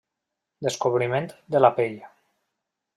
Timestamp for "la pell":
1.65-2.03